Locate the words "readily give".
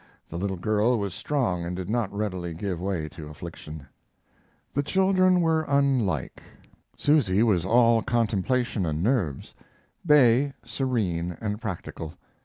2.11-2.81